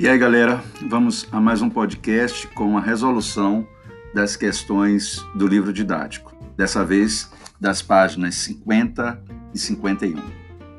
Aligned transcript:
E 0.00 0.08
aí, 0.08 0.16
galera, 0.16 0.64
vamos 0.88 1.28
a 1.30 1.38
mais 1.38 1.60
um 1.60 1.68
podcast 1.68 2.48
com 2.54 2.78
a 2.78 2.80
resolução 2.80 3.68
das 4.14 4.34
questões 4.34 5.22
do 5.34 5.46
livro 5.46 5.74
didático. 5.74 6.34
Dessa 6.56 6.82
vez, 6.82 7.30
das 7.60 7.82
páginas 7.82 8.34
50 8.36 9.22
e 9.52 9.58
51. 9.58 10.16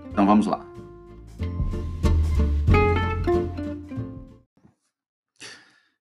Então 0.09 0.25
vamos 0.25 0.47
lá. 0.47 0.65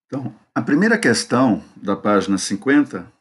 Então, 0.07 0.35
a 0.55 0.63
primeira 0.63 0.97
questão 0.97 1.63
da 1.77 1.95
página 1.95 2.39
50 2.39 3.13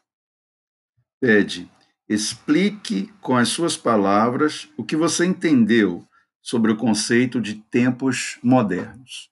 pede: 1.20 1.70
explique 2.08 3.12
com 3.20 3.36
as 3.36 3.50
suas 3.50 3.76
palavras 3.76 4.66
o 4.78 4.82
que 4.82 4.96
você 4.96 5.26
entendeu 5.26 6.08
sobre 6.40 6.72
o 6.72 6.76
conceito 6.78 7.38
de 7.38 7.56
tempos 7.56 8.38
modernos. 8.42 9.28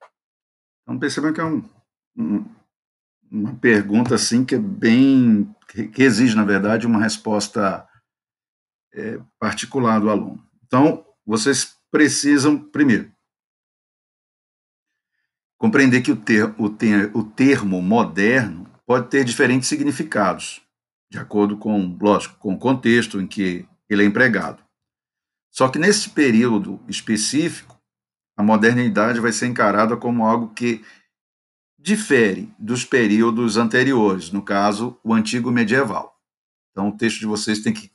Então 0.89 0.99
percebam 0.99 1.35
que 1.35 1.41
é 1.41 1.45
um, 1.45 1.63
um, 2.17 2.47
uma 3.31 3.55
pergunta 3.57 4.15
assim 4.15 4.43
que 4.43 4.55
é 4.55 4.59
bem 4.59 5.55
que 5.93 6.03
exige 6.03 6.35
na 6.35 6.45
verdade 6.45 6.87
uma 6.87 6.99
resposta 6.99 7.87
é, 8.95 9.21
particular 9.39 10.01
do 10.01 10.09
aluno. 10.09 10.43
Então 10.65 11.05
vocês 11.27 11.77
precisam 11.91 12.59
primeiro 12.59 13.13
compreender 15.59 16.01
que 16.01 16.11
o, 16.11 16.17
ter, 16.17 16.55
o, 16.57 16.71
ter, 16.71 17.15
o 17.15 17.23
termo 17.23 17.83
moderno 17.83 18.67
pode 18.87 19.11
ter 19.11 19.25
diferentes 19.25 19.69
significados 19.69 20.63
de 21.11 21.19
acordo 21.19 21.59
com, 21.59 21.99
lógico, 22.01 22.39
com 22.39 22.55
o 22.55 22.59
contexto 22.59 23.21
em 23.21 23.27
que 23.27 23.69
ele 23.91 24.05
é 24.05 24.07
empregado. 24.07 24.65
Só 25.51 25.69
que 25.69 25.79
nesse 25.79 26.09
período 26.09 26.81
específico 26.89 27.78
a 28.39 28.43
modernidade 28.45 29.19
vai 29.19 29.33
ser 29.33 29.49
encarada 29.49 29.97
como 29.97 30.25
algo 30.25 30.55
que 30.55 30.85
difere 31.77 32.55
dos 32.57 32.85
períodos 32.85 33.57
anteriores, 33.57 34.31
no 34.31 34.41
caso, 34.41 34.97
o 35.03 35.13
antigo 35.13 35.51
medieval. 35.51 36.17
Então, 36.71 36.89
o 36.89 36.97
texto 36.97 37.19
de 37.19 37.27
vocês 37.27 37.59
tem 37.59 37.73
que 37.73 37.91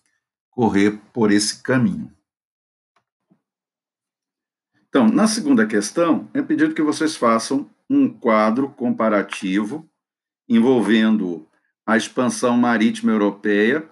correr 0.51 0.99
por 1.13 1.31
esse 1.31 1.63
caminho. 1.63 2.11
Então, 4.89 5.07
na 5.07 5.27
segunda 5.27 5.65
questão, 5.65 6.29
é 6.33 6.41
pedido 6.41 6.75
que 6.75 6.81
vocês 6.81 7.15
façam 7.15 7.69
um 7.89 8.09
quadro 8.09 8.69
comparativo 8.69 9.89
envolvendo 10.47 11.47
a 11.85 11.95
expansão 11.95 12.57
marítima 12.57 13.13
europeia 13.13 13.89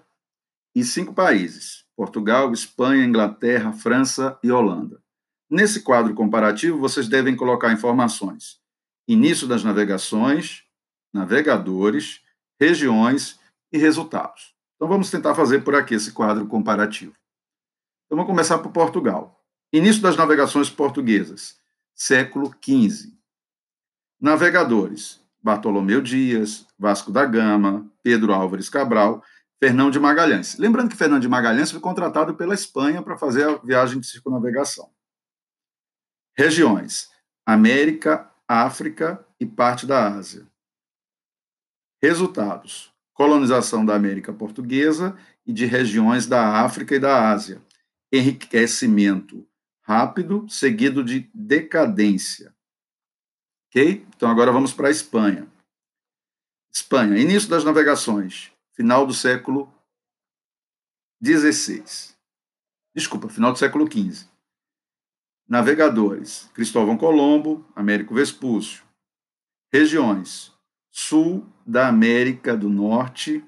e 0.75 0.83
cinco 0.83 1.13
países: 1.13 1.86
Portugal, 1.95 2.52
Espanha, 2.52 3.05
Inglaterra, 3.05 3.71
França 3.71 4.38
e 4.43 4.52
Holanda. 4.52 5.00
Nesse 5.52 5.81
quadro 5.81 6.13
comparativo, 6.13 6.80
vocês 6.80 7.09
devem 7.09 7.35
colocar 7.35 7.73
informações: 7.73 8.57
início 9.05 9.45
das 9.45 9.66
navegações, 9.66 10.63
navegadores, 11.13 12.21
regiões 12.58 13.38
e 13.69 13.77
resultados. 13.77 14.55
Então 14.75 14.88
vamos 14.88 15.11
tentar 15.11 15.35
fazer 15.35 15.61
por 15.61 15.75
aqui 15.75 15.93
esse 15.93 16.13
quadro 16.13 16.47
comparativo. 16.47 17.13
Então 18.05 18.16
vamos 18.16 18.27
começar 18.27 18.59
por 18.59 18.71
Portugal. 18.71 19.43
Início 19.73 20.02
das 20.02 20.16
navegações 20.16 20.69
portuguesas, 20.69 21.58
século 21.93 22.55
XV. 22.63 23.11
Navegadores: 24.21 25.19
Bartolomeu 25.43 26.02
Dias, 26.02 26.65
Vasco 26.80 27.11
da 27.11 27.25
Gama, 27.25 27.86
Pedro 28.02 28.33
Álvares 28.33 28.69
Cabral, 28.69 29.21
Fernão 29.59 29.91
de 29.91 29.99
Magalhães. 29.99 30.58
Lembrando 30.58 30.89
que 30.89 30.95
Fernão 30.95 31.19
de 31.19 31.27
Magalhães 31.27 31.71
foi 31.71 31.81
contratado 31.81 32.36
pela 32.36 32.53
Espanha 32.53 33.02
para 33.02 33.17
fazer 33.17 33.49
a 33.49 33.58
viagem 33.58 33.99
de 33.99 34.08
circunnavegação. 34.08 34.89
Regiões: 36.37 37.09
América, 37.45 38.31
África 38.47 39.25
e 39.39 39.45
parte 39.45 39.86
da 39.86 40.08
Ásia. 40.08 40.47
Resultados: 42.02 42.93
colonização 43.14 43.86
da 43.86 43.95
América 43.95 44.33
Portuguesa 44.33 45.17
e 45.45 45.53
de 45.53 45.65
regiões 45.65 46.25
da 46.25 46.61
África 46.64 46.95
e 46.95 46.99
da 46.99 47.30
Ásia. 47.31 47.61
Enriquecimento 48.11 49.47
rápido, 49.81 50.47
seguido 50.49 51.03
de 51.03 51.30
decadência. 51.33 52.55
Ok? 53.67 54.05
Então 54.15 54.30
agora 54.30 54.52
vamos 54.52 54.73
para 54.73 54.87
a 54.87 54.91
Espanha. 54.91 55.52
Espanha, 56.73 57.20
início 57.20 57.49
das 57.49 57.64
navegações, 57.64 58.52
final 58.73 59.05
do 59.05 59.14
século 59.14 59.71
XVI. 61.23 62.15
Desculpa, 62.95 63.27
final 63.27 63.52
do 63.52 63.59
século 63.59 63.86
XV. 63.86 64.30
Navegadores: 65.52 66.50
Cristóvão 66.54 66.95
Colombo, 66.95 67.66
Américo 67.76 68.16
Vespúcio. 68.16 68.86
Regiões: 69.70 70.54
Sul 70.89 71.45
da 71.67 71.89
América 71.89 72.56
do 72.56 72.70
Norte, 72.70 73.44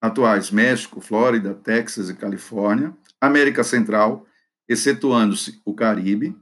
atuais 0.00 0.50
México, 0.50 1.00
Flórida, 1.00 1.54
Texas 1.54 2.10
e 2.10 2.16
Califórnia. 2.16 2.92
América 3.20 3.62
Central, 3.62 4.26
excetuando-se 4.68 5.62
o 5.64 5.72
Caribe. 5.72 6.36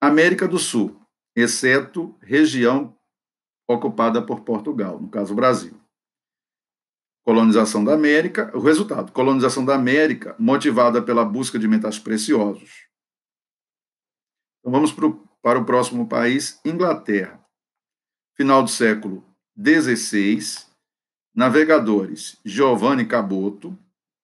América 0.00 0.46
do 0.46 0.56
Sul, 0.56 0.96
exceto 1.34 2.16
região 2.22 2.96
ocupada 3.68 4.24
por 4.24 4.42
Portugal, 4.42 5.00
no 5.00 5.08
caso 5.08 5.34
Brasil. 5.34 5.74
Colonização 7.24 7.82
da 7.82 7.94
América, 7.94 8.56
o 8.56 8.60
resultado: 8.60 9.10
colonização 9.10 9.64
da 9.64 9.74
América 9.74 10.36
motivada 10.38 11.02
pela 11.02 11.24
busca 11.24 11.58
de 11.58 11.66
metais 11.66 11.98
preciosos. 11.98 12.86
Então 14.66 14.72
vamos 14.72 14.90
pro, 14.90 15.24
para 15.40 15.60
o 15.60 15.64
próximo 15.64 16.08
país, 16.08 16.60
Inglaterra. 16.64 17.40
Final 18.34 18.64
do 18.64 18.68
século 18.68 19.24
XVI, 19.56 20.66
navegadores 21.32 22.36
Giovanni 22.44 23.06
Caboto, 23.06 23.78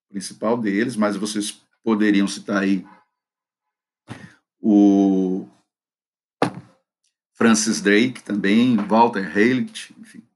principal 0.09 0.59
deles, 0.59 0.97
mas 0.97 1.15
vocês 1.15 1.65
poderiam 1.85 2.27
citar 2.27 2.65
aí 2.65 2.85
o 4.61 5.49
Francis 7.35 7.81
Drake 7.81 8.21
também, 8.25 8.77
Walter 8.77 9.25
Haylick, 9.25 9.95
enfim. 9.97 10.27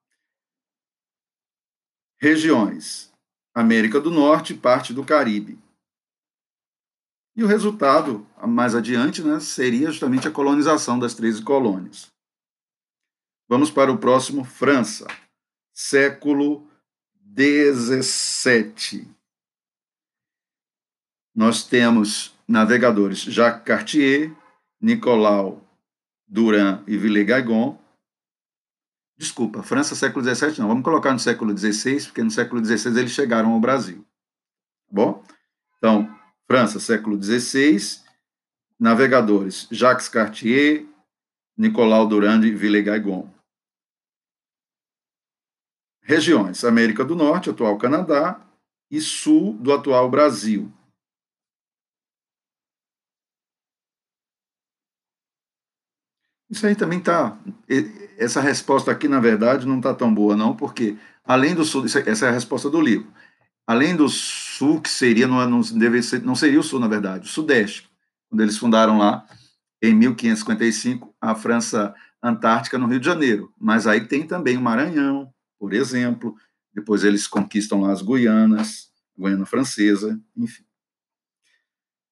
Regiões: 2.20 3.12
América 3.52 4.00
do 4.00 4.12
Norte 4.12 4.52
e 4.52 4.56
parte 4.56 4.94
do 4.94 5.04
Caribe. 5.04 5.58
E 7.36 7.44
o 7.44 7.46
resultado, 7.46 8.26
mais 8.48 8.74
adiante, 8.74 9.22
né, 9.22 9.38
seria 9.40 9.90
justamente 9.90 10.26
a 10.26 10.30
colonização 10.30 10.98
das 10.98 11.14
13 11.14 11.42
colônias. 11.42 12.10
Vamos 13.46 13.70
para 13.70 13.92
o 13.92 13.98
próximo, 13.98 14.42
França, 14.42 15.06
século 15.70 16.66
17. 17.20 19.06
Nós 21.34 21.62
temos 21.62 22.34
navegadores 22.48 23.18
Jacques 23.18 23.66
Cartier, 23.66 24.34
Nicolau 24.80 25.62
Duran 26.26 26.82
e 26.86 26.96
Villegagnon. 26.96 27.76
Desculpa, 29.18 29.62
França 29.62 29.94
século 29.94 30.24
XVII 30.24 30.58
não, 30.58 30.68
vamos 30.68 30.84
colocar 30.84 31.12
no 31.12 31.18
século 31.18 31.56
XVI, 31.56 32.06
porque 32.06 32.22
no 32.22 32.30
século 32.30 32.64
XVI 32.64 32.98
eles 32.98 33.12
chegaram 33.12 33.52
ao 33.52 33.60
Brasil. 33.60 34.02
Tá 34.88 34.94
bom? 34.94 35.24
Então, 35.76 36.15
França, 36.46 36.78
século 36.78 37.20
XVI, 37.20 38.00
navegadores 38.78 39.66
Jacques 39.70 40.08
Cartier, 40.08 40.86
Nicolau 41.56 42.06
Durand 42.06 42.44
e 42.44 42.54
Villegagnon. 42.54 43.28
Regiões: 46.02 46.62
América 46.64 47.04
do 47.04 47.16
Norte, 47.16 47.50
atual 47.50 47.76
Canadá, 47.78 48.40
e 48.88 49.00
sul 49.00 49.54
do 49.54 49.72
atual 49.72 50.08
Brasil. 50.08 50.72
Isso 56.48 56.64
aí 56.64 56.76
também 56.76 57.00
está. 57.00 57.36
Essa 58.16 58.40
resposta 58.40 58.92
aqui, 58.92 59.08
na 59.08 59.18
verdade, 59.18 59.66
não 59.66 59.78
está 59.78 59.92
tão 59.92 60.14
boa, 60.14 60.36
não, 60.36 60.56
porque 60.56 60.96
além 61.24 61.56
do 61.56 61.64
sul, 61.64 61.84
essa 61.84 62.26
é 62.26 62.28
a 62.28 62.32
resposta 62.32 62.70
do 62.70 62.80
livro 62.80 63.12
além 63.66 63.96
do 63.96 64.08
sul, 64.56 64.80
que 64.80 64.88
seria, 64.88 65.26
não, 65.26 65.48
não, 65.48 65.60
deve 65.60 66.02
ser, 66.02 66.22
não 66.22 66.34
seria 66.34 66.58
o 66.58 66.62
sul, 66.62 66.80
na 66.80 66.88
verdade, 66.88 67.26
o 67.26 67.30
sudeste, 67.30 67.88
quando 68.28 68.40
eles 68.40 68.56
fundaram 68.56 68.98
lá, 68.98 69.26
em 69.82 69.94
1555, 69.94 71.14
a 71.20 71.34
França 71.34 71.94
Antártica 72.22 72.78
no 72.78 72.86
Rio 72.86 72.98
de 72.98 73.06
Janeiro. 73.06 73.52
Mas 73.60 73.86
aí 73.86 74.06
tem 74.06 74.26
também 74.26 74.56
o 74.56 74.60
Maranhão, 74.60 75.32
por 75.58 75.72
exemplo, 75.72 76.34
depois 76.72 77.04
eles 77.04 77.26
conquistam 77.26 77.82
lá 77.82 77.92
as 77.92 78.02
Guianas, 78.02 78.90
Guiana 79.18 79.46
Francesa, 79.46 80.20
enfim. 80.36 80.64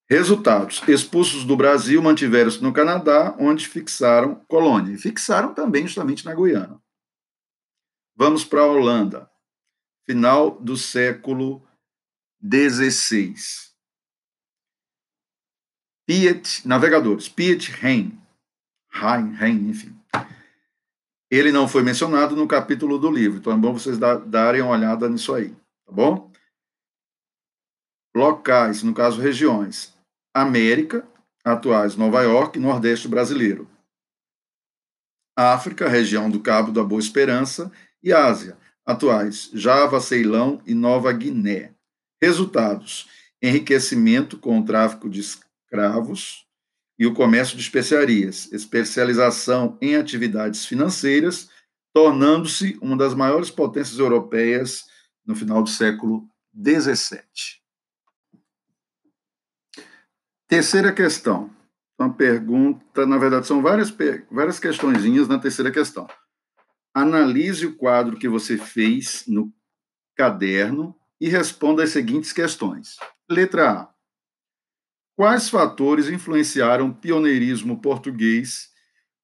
Resultados: 0.09 0.83
expulsos 0.87 1.45
do 1.45 1.57
Brasil, 1.57 2.03
mantiveram-se 2.03 2.63
no 2.63 2.73
Canadá, 2.73 3.35
onde 3.39 3.67
fixaram 3.67 4.37
colônia. 4.47 4.95
E 4.95 4.99
fixaram 4.99 5.55
também 5.55 5.87
justamente 5.87 6.25
na 6.25 6.35
Guiana. 6.35 6.79
Vamos 8.17 8.45
para 8.45 8.61
a 8.61 8.67
Holanda 8.67 9.29
final 10.07 10.59
do 10.61 10.77
século 10.77 11.67
XVI. 12.45 13.35
Piet, 16.07 16.67
navegadores, 16.67 17.29
Piet 17.29 17.71
Hein, 17.83 18.21
Hein, 18.93 19.37
Hein, 19.41 19.71
enfim. 19.71 19.99
Ele 21.31 21.51
não 21.51 21.67
foi 21.67 21.83
mencionado 21.83 22.37
no 22.37 22.47
capítulo 22.47 22.99
do 22.99 23.11
livro, 23.11 23.39
então 23.39 23.53
é 23.53 23.57
bom 23.57 23.73
vocês 23.73 23.99
darem 23.99 24.61
uma 24.61 24.73
olhada 24.73 25.09
nisso 25.09 25.35
aí, 25.35 25.51
tá 25.85 25.93
bom? 25.93 26.31
Locais, 28.15 28.83
no 28.83 28.95
caso 28.95 29.21
regiões: 29.21 29.93
América, 30.33 31.09
atuais 31.43 31.97
Nova 31.97 32.23
York 32.23 32.59
Nordeste 32.59 33.09
brasileiro. 33.09 33.69
África, 35.37 35.89
região 35.89 36.31
do 36.31 36.41
Cabo 36.41 36.71
da 36.71 36.85
Boa 36.85 37.01
Esperança, 37.01 37.73
e 38.01 38.13
Ásia, 38.13 38.57
atuais 38.87 39.51
Java, 39.53 40.01
Ceilão 40.01 40.63
e 40.65 40.75
Nova 40.75 41.13
Guiné. 41.13 41.75
Resultados: 42.25 43.07
enriquecimento 43.43 44.39
com 44.39 44.59
o 44.59 44.65
tráfico 44.65 45.11
de 45.11 45.21
escravos 45.21 46.47
e 46.99 47.07
o 47.07 47.13
comércio 47.13 47.55
de 47.55 47.63
especiarias, 47.63 48.51
especialização 48.51 49.77
em 49.79 49.97
atividades 49.97 50.65
financeiras, 50.65 51.51
tornando-se 51.93 52.79
uma 52.81 52.97
das 52.97 53.13
maiores 53.13 53.51
potências 53.51 53.99
europeias 53.99 54.87
no 55.27 55.37
final 55.37 55.63
do 55.63 55.69
século 55.69 56.27
XVII. 56.57 57.21
Terceira 60.49 60.95
questão. 60.95 61.55
Uma 61.99 62.11
pergunta, 62.11 63.05
na 63.05 63.19
verdade, 63.19 63.47
são 63.47 63.61
várias, 63.61 63.95
várias 64.31 64.59
questõezinhas 64.59 65.29
na 65.29 65.39
terceira 65.39 65.71
questão. 65.71 66.09
Analise 66.95 67.67
o 67.67 67.77
quadro 67.77 68.17
que 68.17 68.29
você 68.29 68.57
fez 68.57 69.25
no 69.27 69.53
caderno 70.17 70.99
e 71.21 71.29
responda 71.29 71.83
as 71.83 71.91
seguintes 71.91 72.33
questões. 72.33 72.97
Letra 73.29 73.71
A. 73.71 73.95
Quais 75.17 75.49
fatores 75.49 76.09
influenciaram 76.09 76.89
o 76.89 76.95
pioneirismo 76.95 77.81
português 77.81 78.69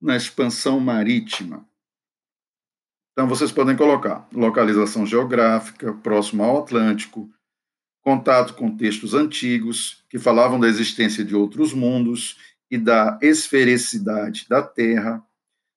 na 0.01 0.17
expansão 0.17 0.79
marítima? 0.79 1.69
Então, 3.13 3.29
vocês 3.29 3.51
podem 3.51 3.77
colocar 3.77 4.29
localização 4.33 5.05
geográfica, 5.05 5.93
próximo 5.95 6.45
ao 6.45 6.63
Atlântico, 6.63 7.29
contato 8.03 8.55
com 8.55 8.77
textos 8.77 9.15
antigos 9.15 10.05
que 10.09 10.19
falavam 10.19 10.59
da 10.59 10.69
existência 10.69 11.25
de 11.25 11.35
outros 11.35 11.73
mundos 11.73 12.39
e 12.71 12.79
da 12.79 13.19
esfericidade 13.21 14.47
da 14.49 14.63
Terra, 14.63 15.23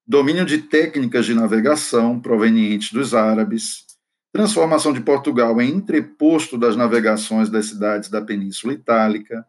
domínio 0.05 0.45
de 0.45 0.59
técnicas 0.59 1.25
de 1.25 1.33
navegação 1.33 2.19
provenientes 2.19 2.91
dos 2.91 3.13
árabes, 3.13 3.85
transformação 4.33 4.91
de 4.91 4.99
Portugal 4.99 5.61
em 5.61 5.69
entreposto 5.69 6.57
das 6.57 6.75
navegações 6.75 7.49
das 7.49 7.67
cidades 7.67 8.09
da 8.09 8.19
Península 8.19 8.73
Itálica, 8.73 9.47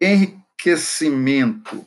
enriquecimento, 0.00 1.86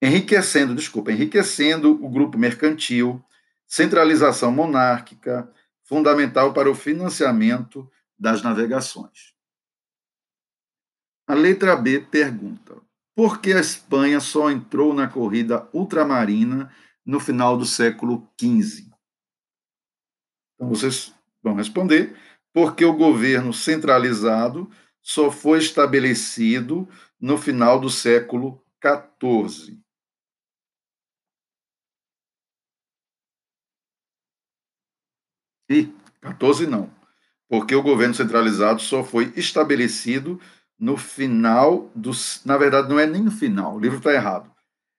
enriquecendo, 0.00 0.76
desculpa, 0.76 1.10
enriquecendo 1.10 1.90
o 1.90 2.08
grupo 2.08 2.38
mercantil, 2.38 3.20
centralização 3.66 4.52
monárquica, 4.52 5.52
fundamental 5.82 6.52
para 6.54 6.70
o 6.70 6.74
financiamento 6.74 7.90
das 8.16 8.40
navegações. 8.40 9.34
A 11.26 11.34
letra 11.34 11.74
B 11.74 12.00
pergunta: 12.00 12.76
por 13.16 13.40
que 13.40 13.52
a 13.52 13.60
Espanha 13.60 14.20
só 14.20 14.52
entrou 14.52 14.94
na 14.94 15.08
corrida 15.08 15.68
ultramarina 15.72 16.72
no 17.04 17.18
final 17.18 17.58
do 17.58 17.66
século 17.66 18.30
XV? 18.40 18.87
Então 20.58 20.68
vocês 20.68 21.14
vão 21.42 21.54
responder: 21.54 22.16
porque 22.52 22.84
o 22.84 22.92
governo 22.92 23.52
centralizado 23.52 24.68
só 25.00 25.30
foi 25.30 25.58
estabelecido 25.58 26.88
no 27.20 27.38
final 27.38 27.80
do 27.80 27.88
século 27.88 28.60
XIV. 28.82 29.78
E 35.70 35.92
14 36.20 36.66
não 36.66 36.98
porque 37.48 37.74
o 37.74 37.82
governo 37.82 38.14
centralizado 38.14 38.82
só 38.82 39.02
foi 39.02 39.32
estabelecido 39.34 40.40
no 40.78 40.96
final 40.96 41.90
dos. 41.94 42.44
Na 42.44 42.58
verdade, 42.58 42.88
não 42.88 42.98
é 42.98 43.06
nem 43.06 43.22
no 43.22 43.30
final, 43.30 43.76
o 43.76 43.80
livro 43.80 43.98
está 43.98 44.12
errado. 44.12 44.52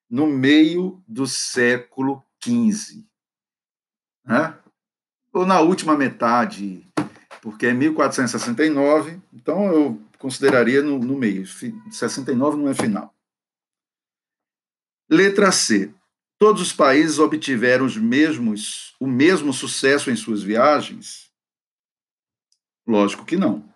No 0.10 0.26
meio 0.26 1.04
do 1.08 1.28
século 1.28 2.24
XV. 2.44 3.06
Né? 4.26 4.58
Ou 5.32 5.46
na 5.46 5.62
última 5.62 5.96
metade, 5.96 6.86
porque 7.42 7.68
é 7.68 7.74
1469, 7.74 9.22
então 9.34 9.72
eu 9.72 10.02
consideraria 10.18 10.82
no, 10.82 11.00
no 11.00 11.18
meio. 11.18 11.46
69 11.46 12.58
não 12.58 12.70
é 12.70 12.74
final. 12.74 13.14
Letra 15.10 15.52
C. 15.52 15.94
Todos 16.38 16.62
os 16.62 16.72
países 16.72 17.20
obtiveram 17.20 17.86
os 17.86 17.98
mesmos, 17.98 18.96
o 19.00 19.06
mesmo 19.06 19.52
sucesso 19.52 20.10
em 20.10 20.16
suas 20.16 20.42
viagens? 20.42 21.30
Lógico 22.88 23.26
que 23.26 23.36
não. 23.36 23.68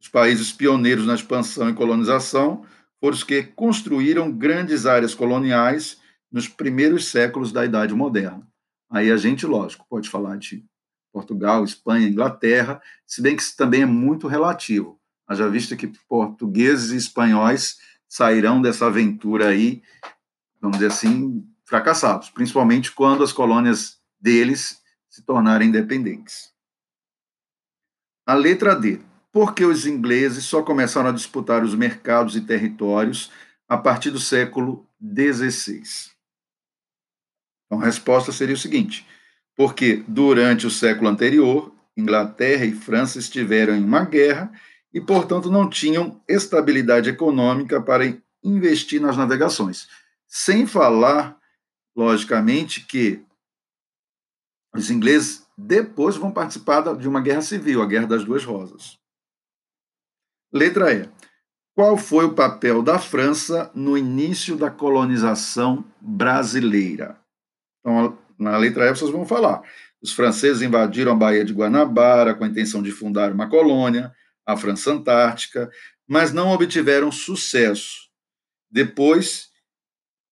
Os 0.00 0.08
países 0.08 0.50
pioneiros 0.50 1.06
na 1.06 1.14
expansão 1.14 1.68
e 1.70 1.74
colonização 1.74 2.66
foram 2.98 3.14
os 3.14 3.22
que 3.22 3.42
construíram 3.42 4.32
grandes 4.32 4.86
áreas 4.86 5.14
coloniais 5.14 6.00
nos 6.32 6.48
primeiros 6.48 7.06
séculos 7.06 7.52
da 7.52 7.64
Idade 7.64 7.94
Moderna. 7.94 8.46
Aí 8.90 9.10
a 9.10 9.16
gente, 9.16 9.46
lógico, 9.46 9.86
pode 9.88 10.08
falar 10.08 10.36
de 10.36 10.64
Portugal, 11.12 11.64
Espanha, 11.64 12.08
Inglaterra, 12.08 12.80
se 13.06 13.20
bem 13.20 13.36
que 13.36 13.42
isso 13.42 13.56
também 13.56 13.82
é 13.82 13.86
muito 13.86 14.26
relativo. 14.26 15.00
Haja 15.26 15.48
vista 15.48 15.76
que 15.76 15.92
portugueses 16.08 16.90
e 16.90 16.96
espanhóis 16.96 17.78
sairão 18.08 18.60
dessa 18.60 18.86
aventura 18.86 19.48
aí, 19.48 19.82
vamos 20.60 20.78
dizer 20.78 20.92
assim, 20.92 21.46
fracassados, 21.64 22.30
principalmente 22.30 22.90
quando 22.90 23.22
as 23.22 23.32
colônias 23.32 24.00
deles 24.20 24.80
se 25.08 25.22
tornarem 25.22 25.68
independentes. 25.68 26.52
A 28.26 28.34
letra 28.34 28.74
D. 28.74 29.00
Por 29.32 29.54
que 29.54 29.64
os 29.64 29.86
ingleses 29.86 30.44
só 30.44 30.62
começaram 30.62 31.10
a 31.10 31.12
disputar 31.12 31.62
os 31.62 31.74
mercados 31.74 32.34
e 32.34 32.40
territórios 32.40 33.30
a 33.68 33.78
partir 33.78 34.10
do 34.10 34.18
século 34.18 34.88
XVI? 35.00 35.82
Então, 37.66 37.80
a 37.80 37.84
resposta 37.84 38.32
seria 38.32 38.56
o 38.56 38.58
seguinte: 38.58 39.06
porque 39.60 40.02
durante 40.08 40.66
o 40.66 40.70
século 40.70 41.10
anterior, 41.10 41.70
Inglaterra 41.94 42.64
e 42.64 42.72
França 42.72 43.18
estiveram 43.18 43.76
em 43.76 43.84
uma 43.84 44.06
guerra 44.06 44.50
e, 44.90 45.02
portanto, 45.02 45.50
não 45.50 45.68
tinham 45.68 46.18
estabilidade 46.26 47.10
econômica 47.10 47.78
para 47.78 48.04
investir 48.42 49.02
nas 49.02 49.18
navegações. 49.18 49.86
Sem 50.26 50.66
falar, 50.66 51.38
logicamente, 51.94 52.86
que 52.86 53.22
os 54.74 54.90
ingleses 54.90 55.46
depois 55.58 56.16
vão 56.16 56.32
participar 56.32 56.96
de 56.96 57.06
uma 57.06 57.20
guerra 57.20 57.42
civil, 57.42 57.82
a 57.82 57.86
Guerra 57.86 58.06
das 58.06 58.24
Duas 58.24 58.42
Rosas. 58.42 58.98
Letra 60.50 60.94
E. 60.94 61.06
Qual 61.74 61.98
foi 61.98 62.24
o 62.24 62.34
papel 62.34 62.82
da 62.82 62.98
França 62.98 63.70
no 63.74 63.98
início 63.98 64.56
da 64.56 64.70
colonização 64.70 65.84
brasileira? 66.00 67.20
Então, 67.80 68.18
na 68.42 68.56
letra 68.56 68.86
E 68.86 68.94
vocês 68.94 69.10
vão 69.10 69.26
falar. 69.26 69.62
Os 70.02 70.12
franceses 70.12 70.62
invadiram 70.62 71.12
a 71.12 71.14
Baía 71.14 71.44
de 71.44 71.52
Guanabara 71.52 72.34
com 72.34 72.44
a 72.44 72.48
intenção 72.48 72.82
de 72.82 72.90
fundar 72.90 73.32
uma 73.32 73.48
colônia, 73.48 74.12
a 74.46 74.56
França 74.56 74.92
Antártica, 74.92 75.70
mas 76.08 76.32
não 76.32 76.50
obtiveram 76.50 77.12
sucesso. 77.12 78.08
Depois 78.70 79.50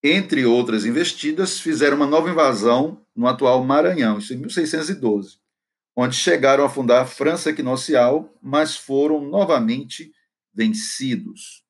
entre 0.02 0.46
outras 0.46 0.84
investidas, 0.84 1.58
fizeram 1.58 1.96
uma 1.96 2.06
nova 2.06 2.30
invasão 2.30 3.04
no 3.14 3.26
atual 3.26 3.64
Maranhão, 3.64 4.18
isso 4.18 4.32
em 4.32 4.36
1612, 4.36 5.38
onde 5.96 6.14
chegaram 6.14 6.64
a 6.64 6.68
fundar 6.68 7.02
a 7.02 7.06
França 7.06 7.50
Equinocial, 7.50 8.32
mas 8.40 8.76
foram 8.76 9.20
novamente 9.20 10.12
vencidos. 10.54 11.64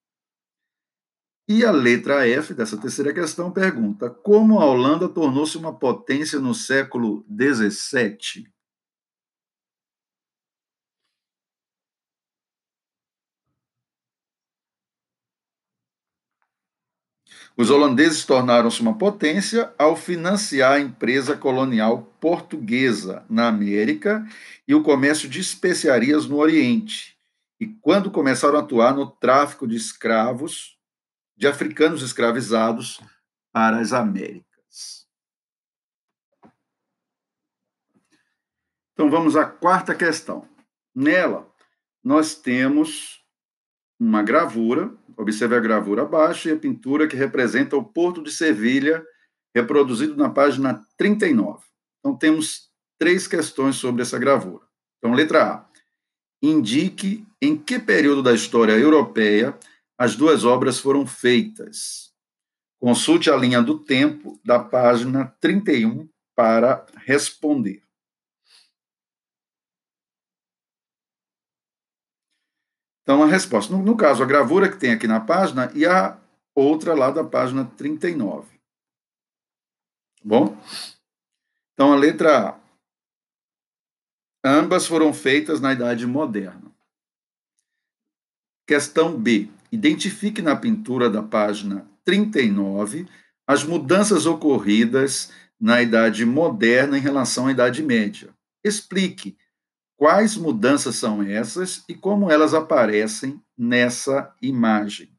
E 1.49 1.65
a 1.65 1.71
letra 1.71 2.29
F 2.29 2.53
dessa 2.53 2.77
terceira 2.77 3.13
questão 3.13 3.51
pergunta: 3.51 4.11
como 4.11 4.61
a 4.61 4.67
Holanda 4.67 5.09
tornou-se 5.09 5.57
uma 5.57 5.77
potência 5.77 6.39
no 6.39 6.55
século 6.55 7.25
XVII? 7.29 8.47
Os 17.57 17.71
holandeses 17.71 18.25
tornaram-se 18.25 18.81
uma 18.81 18.97
potência 18.97 19.73
ao 19.79 19.97
financiar 19.97 20.75
a 20.75 20.81
empresa 20.81 21.37
colonial 21.37 22.03
portuguesa 22.21 23.25
na 23.29 23.49
América 23.49 24.25
e 24.67 24.75
o 24.75 24.83
comércio 24.83 25.29
de 25.29 25.41
especiarias 25.41 26.27
no 26.27 26.37
Oriente. 26.37 27.17
E 27.59 27.67
quando 27.67 28.11
começaram 28.11 28.59
a 28.59 28.61
atuar 28.61 28.95
no 28.95 29.07
tráfico 29.11 29.67
de 29.67 29.75
escravos, 29.75 30.78
de 31.39 31.47
africanos 31.47 32.03
escravizados 32.03 33.01
para 33.53 33.79
as 33.79 33.93
Américas. 33.93 35.07
Então 38.93 39.09
vamos 39.09 39.37
à 39.37 39.47
quarta 39.47 39.95
questão. 39.95 40.49
Nela, 40.93 41.49
nós 42.03 42.35
temos 42.35 43.25
uma 44.01 44.21
gravura, 44.21 44.93
observe 45.17 45.55
a 45.55 45.61
gravura 45.61 46.03
abaixo 46.03 46.49
e 46.49 46.53
a 46.53 46.59
pintura 46.59 47.07
que 47.07 47.15
representa 47.15 47.77
o 47.77 47.85
Porto 47.85 48.21
de 48.21 48.33
Sevilha, 48.33 49.05
reproduzido 49.55 50.17
na 50.17 50.29
página 50.29 50.85
39. 50.97 51.65
Então, 52.01 52.17
temos 52.17 52.69
três 52.99 53.29
questões 53.29 53.77
sobre 53.77 54.03
essa 54.03 54.19
gravura. 54.19 54.67
Então, 54.99 55.15
letra 55.15 55.53
A. 55.53 55.69
Indique 56.43 57.27
em 57.41 57.57
que 57.57 57.79
período 57.79 58.23
da 58.23 58.35
história 58.35 58.73
europeia 58.73 59.57
as 59.99 60.15
duas 60.15 60.45
obras 60.45 60.79
foram 60.79 61.05
feitas. 61.05 62.15
Consulte 62.79 63.29
a 63.29 63.37
linha 63.37 63.61
do 63.61 63.81
tempo 63.81 64.41
da 64.45 64.63
página 64.63 65.27
31 65.41 66.09
para 66.37 66.87
responder. 67.05 67.83
Então, 73.03 73.25
a 73.25 73.27
resposta. 73.27 73.73
No, 73.73 73.83
no, 73.83 73.97
caso, 73.97 74.23
a 74.23 74.27
gravura 74.27 74.71
que 74.71 74.77
tem 74.77 74.93
aqui 74.93 75.09
na 75.09 75.19
página 75.19 75.73
e 75.75 75.85
a 75.85 76.17
outra 76.55 76.95
lá 76.95 77.11
da 77.11 77.25
página 77.25 77.65
39. 77.65 78.47
Bom? 80.23 80.57
Então, 81.73 81.93
a 81.93 81.97
letra 81.97 82.51
A. 82.51 82.61
Ambas 84.45 84.87
foram 84.87 85.13
feitas 85.13 85.61
na 85.61 85.73
Idade 85.73 86.07
Moderna. 86.07 86.71
Questão 88.67 89.19
B. 89.19 89.51
Identifique 89.71 90.41
na 90.41 90.57
pintura 90.57 91.11
da 91.11 91.23
página 91.23 91.87
39 92.05 93.07
as 93.47 93.65
mudanças 93.65 94.27
ocorridas 94.27 95.31
na 95.61 95.83
Idade 95.83 96.25
Moderna 96.25 96.97
em 96.97 97.01
relação 97.01 97.47
à 97.47 97.51
Idade 97.51 97.83
Média. 97.83 98.31
Explique 98.65 99.37
quais 99.97 100.37
mudanças 100.37 100.97
são 100.97 101.23
essas 101.23 101.85
e 101.89 101.95
como 101.95 102.31
elas 102.31 102.55
aparecem 102.55 103.41
nessa 103.57 104.35
imagem. 104.41 105.11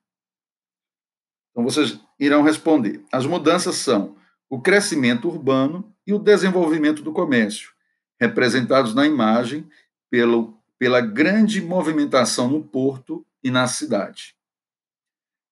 Então, 1.51 1.63
vocês 1.63 2.00
irão 2.20 2.41
responder. 2.41 3.03
As 3.12 3.25
mudanças 3.25 3.75
são 3.75 4.15
o 4.50 4.62
crescimento 4.62 5.27
urbano 5.27 5.94
e 6.08 6.13
o 6.13 6.20
desenvolvimento 6.20 7.03
do 7.03 7.12
comércio, 7.12 7.72
representados 8.20 8.96
na 8.96 9.06
imagem 9.06 9.70
pelo, 10.10 10.58
pela 10.79 11.01
grande 11.01 11.62
movimentação 11.62 12.50
no 12.50 12.63
porto 12.63 13.25
e 13.44 13.51
na 13.51 13.68
cidade. 13.68 14.38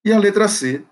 E 0.08 0.14
a 0.14 0.18
letra 0.18 0.48
C, 0.48 0.86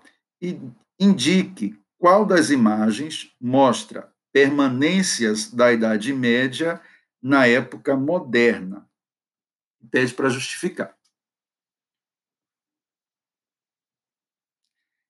indique 1.00 1.82
qual 1.96 2.26
das 2.26 2.50
imagens 2.50 3.34
mostra 3.40 4.12
permanências 4.30 5.50
da 5.50 5.72
Idade 5.72 6.12
Média 6.12 6.82
na 7.22 7.46
época 7.46 7.96
moderna. 7.96 8.86
Pede 9.90 10.12
para 10.12 10.28
justificar. 10.28 10.94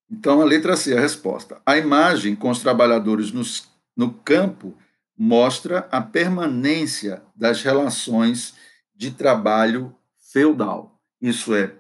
Então, 0.09 0.41
a 0.41 0.45
letra 0.45 0.77
C, 0.77 0.97
a 0.97 1.01
resposta. 1.01 1.61
A 1.67 1.77
imagem 1.77 2.37
com 2.37 2.51
os 2.51 2.61
trabalhadores 2.61 3.33
nos, 3.33 3.69
no 3.97 4.15
campo 4.15 4.79
mostra 5.19 5.81
a 5.91 6.01
permanência 6.01 7.25
das 7.35 7.61
relações 7.61 8.57
de 8.95 9.11
trabalho 9.11 9.93
feudal. 10.33 10.97
Isso 11.21 11.53
é 11.57 11.75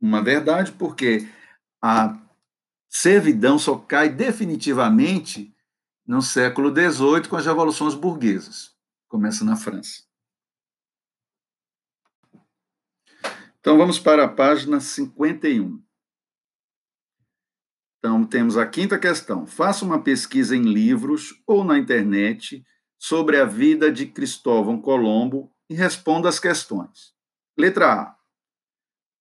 uma 0.00 0.22
verdade, 0.22 0.70
porque 0.70 1.26
a 1.80 2.18
servidão 2.88 3.58
só 3.58 3.76
cai 3.76 4.08
definitivamente 4.08 5.54
no 6.06 6.22
século 6.22 6.70
XVIII 6.70 7.28
com 7.28 7.36
as 7.36 7.46
revoluções 7.46 7.94
burguesas. 7.94 8.74
Começa 9.08 9.44
na 9.44 9.56
França. 9.56 10.02
Então 13.60 13.76
vamos 13.76 13.98
para 13.98 14.24
a 14.24 14.28
página 14.28 14.80
51. 14.80 15.82
Então 17.98 18.24
temos 18.24 18.56
a 18.56 18.66
quinta 18.66 18.98
questão. 18.98 19.46
Faça 19.46 19.84
uma 19.84 20.02
pesquisa 20.02 20.56
em 20.56 20.62
livros 20.62 21.42
ou 21.46 21.64
na 21.64 21.78
internet 21.78 22.64
sobre 22.98 23.38
a 23.38 23.44
vida 23.44 23.92
de 23.92 24.06
Cristóvão 24.06 24.80
Colombo 24.80 25.52
e 25.68 25.74
responda 25.74 26.28
as 26.28 26.40
questões. 26.40 27.12
Letra 27.56 27.92
A. 27.92 28.17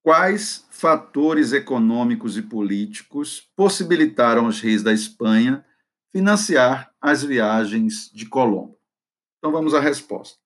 Quais 0.07 0.65
fatores 0.69 1.51
econômicos 1.51 2.37
e 2.37 2.41
políticos 2.41 3.45
possibilitaram 3.57 4.45
aos 4.45 4.61
reis 4.61 4.81
da 4.81 4.93
Espanha 4.93 5.65
financiar 6.13 6.93
as 7.01 7.25
viagens 7.25 8.09
de 8.13 8.25
Colombo? 8.25 8.79
Então 9.37 9.51
vamos 9.51 9.73
à 9.73 9.81
resposta. 9.81 10.39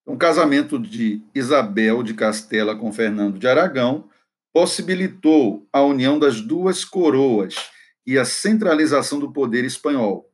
Então, 0.00 0.14
o 0.14 0.18
casamento 0.18 0.78
de 0.78 1.22
Isabel 1.34 2.02
de 2.02 2.14
Castela 2.14 2.74
com 2.74 2.90
Fernando 2.90 3.38
de 3.38 3.46
Aragão 3.46 4.08
possibilitou 4.54 5.68
a 5.70 5.82
união 5.82 6.18
das 6.18 6.40
duas 6.40 6.82
coroas 6.82 7.54
e 8.06 8.18
a 8.18 8.24
centralização 8.24 9.20
do 9.20 9.30
poder 9.30 9.66
espanhol. 9.66 10.32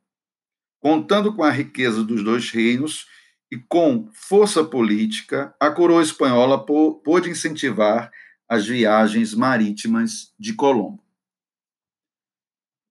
Contando 0.80 1.34
com 1.34 1.42
a 1.42 1.50
riqueza 1.50 2.04
dos 2.04 2.22
dois 2.22 2.52
reinos 2.52 3.08
e 3.50 3.56
com 3.56 4.08
força 4.12 4.62
política, 4.62 5.52
a 5.58 5.72
coroa 5.72 6.04
espanhola 6.04 6.64
pôde 6.64 7.28
incentivar 7.28 8.12
as 8.48 8.66
viagens 8.66 9.34
marítimas 9.34 10.32
de 10.38 10.54
Colombo. 10.54 11.04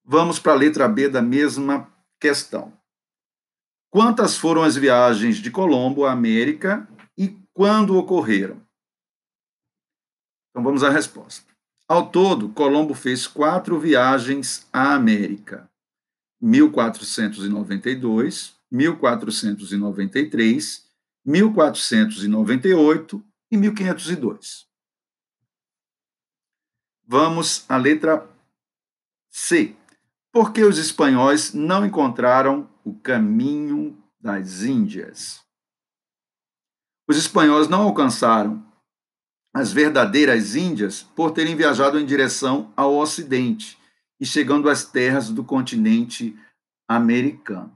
Vamos 0.06 0.38
para 0.40 0.54
a 0.54 0.56
letra 0.56 0.88
B 0.88 1.10
da 1.10 1.22
mesma 1.22 1.92
questão. 2.20 2.72
Quantas 3.90 4.38
foram 4.38 4.64
as 4.64 4.76
viagens 4.76 5.38
de 5.38 5.50
Colombo 5.50 6.06
à 6.06 6.12
América 6.12 6.88
e 7.18 7.36
quando 7.54 7.98
ocorreram? 7.98 8.62
Então 10.50 10.62
vamos 10.64 10.84
à 10.84 10.90
resposta. 10.90 11.48
Ao 11.88 12.12
todo, 12.12 12.50
Colombo 12.50 12.94
fez 12.94 13.26
quatro 13.26 13.80
viagens 13.80 14.68
à 14.72 14.94
América: 14.94 15.68
1492, 16.42 18.56
1493, 18.70 20.86
1498 21.26 23.26
e 23.50 23.58
1502. 23.58 24.67
Vamos 27.10 27.64
à 27.70 27.78
letra 27.78 28.28
C. 29.30 29.74
Por 30.30 30.52
que 30.52 30.62
os 30.66 30.78
espanhóis 30.78 31.54
não 31.54 31.86
encontraram 31.86 32.70
o 32.84 32.94
caminho 32.94 33.98
das 34.20 34.64
Índias? 34.64 35.42
Os 37.08 37.16
espanhóis 37.16 37.70
não 37.70 37.84
alcançaram 37.84 38.62
as 39.54 39.72
verdadeiras 39.72 40.54
Índias 40.54 41.02
por 41.02 41.32
terem 41.32 41.56
viajado 41.56 41.98
em 41.98 42.06
direção 42.06 42.74
ao 42.76 42.98
Ocidente 42.98 43.78
e 44.20 44.26
chegando 44.26 44.70
às 44.70 44.84
terras 44.84 45.30
do 45.30 45.46
continente 45.46 46.38
americano. 46.90 47.74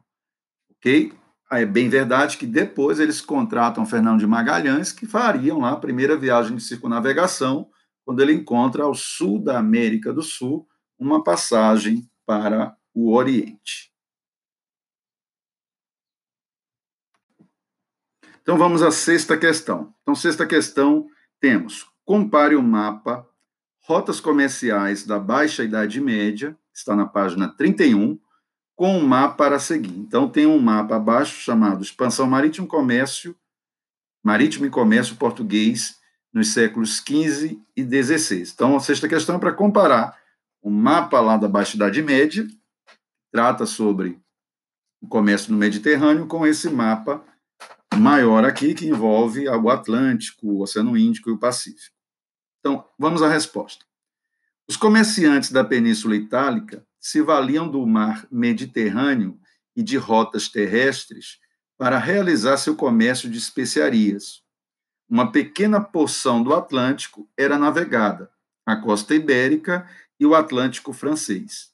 Ok? 0.71 1.13
É 1.49 1.65
bem 1.65 1.87
verdade 1.87 2.35
que 2.35 2.45
depois 2.45 2.99
eles 2.99 3.21
contratam 3.21 3.85
Fernando 3.85 4.19
de 4.19 4.27
Magalhães, 4.27 4.91
que 4.91 5.05
fariam 5.05 5.59
lá 5.59 5.71
a 5.71 5.77
primeira 5.77 6.17
viagem 6.17 6.57
de 6.57 6.63
circunnavegação 6.63 7.69
quando 8.05 8.21
ele 8.21 8.33
encontra 8.33 8.83
ao 8.83 8.93
sul 8.93 9.39
da 9.39 9.57
América 9.57 10.13
do 10.13 10.21
Sul 10.21 10.67
uma 10.97 11.23
passagem 11.23 12.09
para 12.25 12.75
o 12.93 13.13
Oriente. 13.13 13.91
Então 18.41 18.57
vamos 18.57 18.81
à 18.81 18.91
sexta 18.91 19.37
questão. 19.37 19.93
Então, 20.01 20.15
sexta 20.15 20.45
questão, 20.45 21.07
temos 21.39 21.89
compare 22.03 22.55
o 22.55 22.63
mapa 22.63 23.25
Rotas 23.83 24.19
Comerciais 24.19 25.05
da 25.05 25.19
Baixa 25.19 25.63
Idade 25.63 26.01
Média, 26.01 26.57
está 26.73 26.95
na 26.95 27.05
página 27.05 27.47
31, 27.47 28.19
com 28.75 28.97
um 28.97 29.05
mapa 29.05 29.47
a 29.47 29.59
seguir. 29.59 29.97
Então, 29.97 30.27
tem 30.27 30.45
um 30.45 30.59
mapa 30.59 30.95
abaixo 30.95 31.39
chamado 31.39 31.83
Expansão 31.83 32.27
Marítimo 32.27 32.67
Comércio, 32.67 33.35
Marítimo 34.23 34.65
e 34.65 34.69
Comércio 34.69 35.15
Português 35.15 36.00
nos 36.33 36.49
séculos 36.53 36.97
XV 36.97 37.59
e 37.75 37.83
XVI. 37.83 38.43
Então, 38.53 38.75
a 38.75 38.79
sexta 38.79 39.07
questão 39.07 39.35
é 39.35 39.39
para 39.39 39.53
comparar 39.53 40.17
o 40.61 40.69
mapa 40.69 41.19
lá 41.19 41.37
da 41.37 41.47
Baixa 41.47 41.75
Idade 41.75 42.01
Média, 42.01 42.47
trata 43.31 43.65
sobre 43.65 44.19
o 45.01 45.07
comércio 45.07 45.51
no 45.51 45.57
Mediterrâneo, 45.57 46.27
com 46.27 46.45
esse 46.45 46.69
mapa 46.69 47.23
maior 47.95 48.45
aqui, 48.45 48.73
que 48.73 48.87
envolve 48.87 49.47
o 49.47 49.69
Atlântico, 49.69 50.47
o 50.47 50.61
Oceano 50.61 50.97
Índico 50.97 51.29
e 51.29 51.33
o 51.33 51.39
Pacífico. 51.39 51.95
Então, 52.59 52.85
vamos 52.97 53.23
à 53.23 53.27
resposta. 53.27 53.83
Os 54.69 54.77
comerciantes 54.77 55.51
da 55.51 55.63
Península 55.63 56.15
Itálica 56.15 56.85
se 56.99 57.21
valiam 57.21 57.69
do 57.69 57.85
mar 57.85 58.27
Mediterrâneo 58.31 59.39
e 59.75 59.81
de 59.81 59.97
rotas 59.97 60.47
terrestres 60.47 61.39
para 61.77 61.97
realizar 61.97 62.57
seu 62.57 62.75
comércio 62.75 63.29
de 63.29 63.39
especiarias, 63.39 64.40
uma 65.11 65.29
pequena 65.29 65.81
porção 65.81 66.41
do 66.41 66.53
Atlântico 66.53 67.29
era 67.35 67.59
navegada, 67.59 68.31
a 68.65 68.77
costa 68.77 69.13
ibérica 69.13 69.85
e 70.17 70.25
o 70.25 70.33
Atlântico 70.33 70.93
francês. 70.93 71.73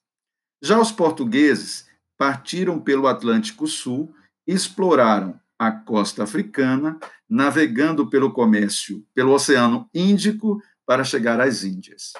Já 0.59 0.79
os 0.81 0.91
portugueses 0.91 1.87
partiram 2.17 2.79
pelo 2.79 3.05
Atlântico 3.05 3.67
Sul 3.67 4.11
e 4.47 4.53
exploraram 4.55 5.39
a 5.59 5.71
costa 5.71 6.23
africana, 6.23 6.99
navegando 7.29 8.09
pelo 8.09 8.33
comércio 8.33 9.05
pelo 9.13 9.33
Oceano 9.33 9.87
Índico 9.93 10.59
para 10.83 11.03
chegar 11.03 11.39
às 11.39 11.63
Índias. 11.63 12.13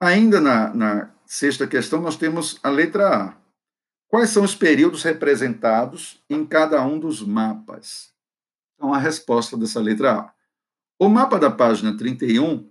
Ainda 0.00 0.40
na, 0.40 0.72
na 0.72 1.14
sexta 1.26 1.66
questão, 1.66 2.00
nós 2.00 2.16
temos 2.16 2.58
a 2.62 2.70
letra 2.70 3.14
A. 3.14 3.36
Quais 4.08 4.30
são 4.30 4.42
os 4.42 4.54
períodos 4.54 5.02
representados 5.02 6.22
em 6.30 6.46
cada 6.46 6.82
um 6.82 6.98
dos 6.98 7.20
mapas? 7.20 8.13
Então, 8.74 8.92
a 8.92 8.98
resposta 8.98 9.56
dessa 9.56 9.80
letra 9.80 10.20
A. 10.20 10.34
O 10.98 11.08
mapa 11.08 11.38
da 11.38 11.50
página 11.50 11.96
31 11.96 12.70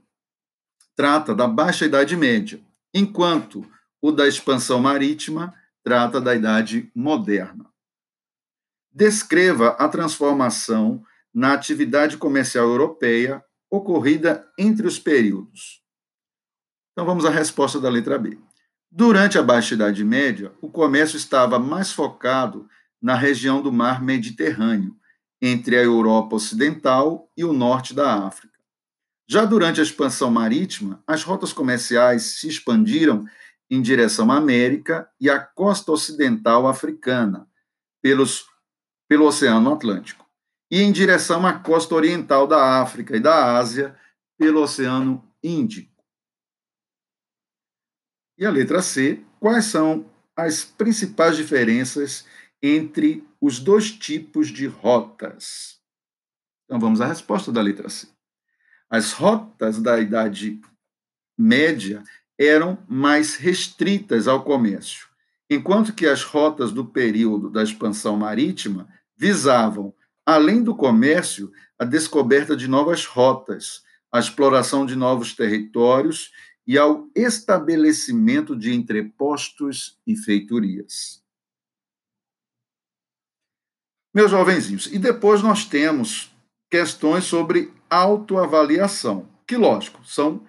trata 0.96 1.34
da 1.34 1.48
Baixa 1.48 1.86
Idade 1.86 2.16
Média, 2.16 2.64
enquanto 2.94 3.66
o 4.02 4.12
da 4.12 4.28
expansão 4.28 4.80
marítima 4.80 5.54
trata 5.84 6.22
da 6.22 6.36
Idade 6.36 6.92
Moderna. 6.96 7.66
Descreva 8.92 9.70
a 9.70 9.90
transformação 9.90 11.04
na 11.34 11.54
atividade 11.54 12.18
comercial 12.18 12.66
europeia 12.66 13.44
ocorrida 13.70 14.48
entre 14.58 14.86
os 14.86 15.00
períodos. 15.00 15.82
Então 16.92 17.06
vamos 17.06 17.26
à 17.26 17.30
resposta 17.30 17.80
da 17.80 17.90
letra 17.90 18.20
B. 18.20 18.38
Durante 18.92 19.40
a 19.40 19.44
Baixa 19.44 19.74
Idade 19.74 20.04
Média, 20.04 20.54
o 20.62 20.70
comércio 20.70 21.18
estava 21.18 21.58
mais 21.58 21.92
focado 21.92 22.70
na 23.02 23.16
região 23.16 23.62
do 23.62 23.72
mar 23.72 24.04
Mediterrâneo, 24.04 24.96
entre 25.46 25.76
a 25.76 25.84
Europa 25.84 26.38
Ocidental 26.38 27.30
e 27.36 27.44
o 27.44 27.52
norte 27.52 27.94
da 27.94 28.26
África. 28.26 28.58
Já 29.28 29.44
durante 29.44 29.82
a 29.82 29.84
expansão 29.84 30.32
marítima, 30.32 31.04
as 31.06 31.22
rotas 31.24 31.52
comerciais 31.52 32.40
se 32.40 32.48
expandiram 32.48 33.26
em 33.70 33.82
direção 33.82 34.32
à 34.32 34.38
América 34.38 35.10
e 35.20 35.30
à 35.30 35.38
costa 35.38 35.92
ocidental 35.92 36.66
africana, 36.66 37.46
pelos, 38.02 38.46
pelo 39.06 39.26
Oceano 39.26 39.74
Atlântico, 39.74 40.26
e 40.72 40.82
em 40.82 40.94
direção 40.94 41.46
à 41.46 41.60
costa 41.60 41.94
oriental 41.94 42.48
da 42.48 42.82
África 42.82 43.18
e 43.18 43.20
da 43.20 43.58
Ásia, 43.58 44.00
pelo 44.38 44.62
Oceano 44.62 45.30
Índico. 45.44 45.92
E 48.38 48.46
a 48.46 48.50
letra 48.50 48.82
C, 48.82 49.22
quais 49.42 49.66
são 49.66 50.10
as 50.38 50.64
principais 50.64 51.36
diferenças 51.36 52.26
entre 52.62 53.28
os 53.46 53.60
dois 53.60 53.92
tipos 53.92 54.48
de 54.48 54.68
rotas? 54.68 55.78
Então 56.64 56.80
vamos 56.80 57.02
à 57.02 57.08
resposta 57.08 57.52
da 57.52 57.62
letra 57.62 57.90
C. 57.90 58.08
As 58.90 59.12
rotas 59.12 59.82
da 59.82 60.00
Idade 60.00 60.62
Média 61.38 62.02
eram 62.40 62.78
mais 62.88 63.36
restritas 63.36 64.30
ao 64.30 64.46
comércio, 64.46 65.10
enquanto 65.50 65.94
que 65.94 66.06
as 66.06 66.24
rotas 66.24 66.72
do 66.72 66.86
período 66.86 67.50
da 67.50 67.62
expansão 67.62 68.16
marítima 68.16 68.88
visavam, 69.18 69.94
além 70.26 70.64
do 70.64 70.74
comércio, 70.74 71.52
a 71.78 71.84
descoberta 71.84 72.56
de 72.56 72.70
novas 72.70 73.06
rotas, 73.06 73.84
a 74.10 74.20
exploração 74.20 74.86
de 74.86 74.96
novos 74.96 75.36
territórios 75.36 76.32
e 76.66 76.78
ao 76.78 77.10
estabelecimento 77.14 78.56
de 78.56 78.74
entrepostos 78.74 80.00
e 80.08 80.16
feitorias. 80.16 81.23
Meus 84.14 84.30
jovenzinhos, 84.30 84.88
e 84.88 85.00
depois 85.00 85.42
nós 85.42 85.66
temos 85.66 86.32
questões 86.70 87.24
sobre 87.24 87.74
autoavaliação, 87.90 89.28
que, 89.48 89.58
lógico, 89.58 90.06
são 90.06 90.46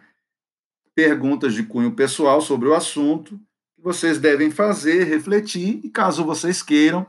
perguntas 0.95 1.55
de 1.55 1.63
cunho 1.63 1.95
pessoal 1.95 2.41
sobre 2.41 2.69
o 2.69 2.75
assunto 2.75 3.39
que 3.75 3.83
vocês 3.83 4.19
devem 4.19 4.51
fazer, 4.51 5.05
refletir 5.05 5.81
e, 5.83 5.91
caso 5.91 6.25
vocês 6.25 6.63
queiram, 6.63 7.07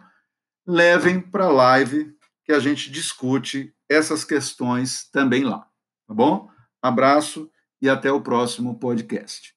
levem 0.66 1.20
para 1.20 1.46
a 1.46 1.52
live 1.52 2.16
que 2.44 2.52
a 2.52 2.60
gente 2.60 2.92
discute 2.92 3.74
essas 3.90 4.24
questões 4.24 5.10
também 5.12 5.44
lá. 5.44 5.68
Tá 6.08 6.14
bom? 6.14 6.50
Abraço 6.82 7.50
e 7.82 7.90
até 7.90 8.12
o 8.12 8.22
próximo 8.22 8.80
podcast. 8.80 9.55